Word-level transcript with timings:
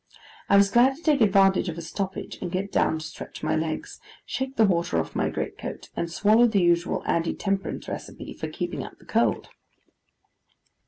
I 0.49 0.57
was 0.57 0.71
glad 0.71 0.95
to 0.95 1.03
take 1.03 1.21
advantage 1.21 1.69
of 1.69 1.77
a 1.77 1.81
stoppage 1.83 2.39
and 2.41 2.51
get 2.51 2.71
down 2.71 2.97
to 2.97 3.05
stretch 3.05 3.43
my 3.43 3.55
legs, 3.55 4.01
shake 4.25 4.55
the 4.55 4.65
water 4.65 4.97
off 4.99 5.15
my 5.15 5.29
great 5.29 5.59
coat, 5.59 5.91
and 5.95 6.11
swallow 6.11 6.47
the 6.47 6.59
usual 6.59 7.03
anti 7.05 7.35
temperance 7.35 7.87
recipe 7.87 8.33
for 8.33 8.47
keeping 8.47 8.83
out 8.83 8.97
the 8.97 9.05
cold. 9.05 9.49